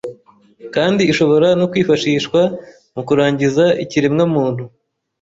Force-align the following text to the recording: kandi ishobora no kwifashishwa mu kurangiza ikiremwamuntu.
kandi 0.75 1.01
ishobora 1.11 1.47
no 1.59 1.65
kwifashishwa 1.71 2.41
mu 2.93 3.01
kurangiza 3.07 3.65
ikiremwamuntu. 3.83 4.63